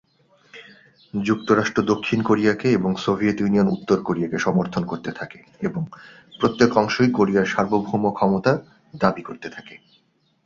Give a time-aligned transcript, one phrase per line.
[1.13, 5.81] যুক্তরাষ্ট্র দক্ষিণ কোরিয়াকে এবং সোভিয়েত ইউনিয়ন উত্তর কোরিয়াকে সমর্থন করতে থাকে এবং
[6.39, 8.51] প্রত্যেক অংশই কোরিয়ার সার্বভৌম ক্ষমতা
[8.93, 9.75] দাবি করতে থাকে।